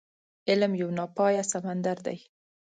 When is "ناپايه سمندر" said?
0.97-1.97